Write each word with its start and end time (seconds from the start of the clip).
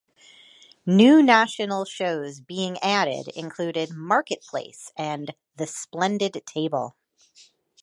New 0.83 1.21
national 1.21 1.85
shows 1.85 2.39
being 2.39 2.79
added 2.79 3.27
included 3.35 3.91
"Marketplace" 3.93 4.91
and 4.97 5.35
"The 5.57 5.67
Splendid 5.67 6.41
Table". 6.47 6.95